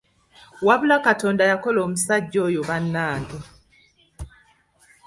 Wabula 0.67 0.97
Katonda 1.07 1.43
yakola 1.51 1.79
omusajja 1.85 2.39
oyo 2.47 2.61
bannange. 2.69 3.39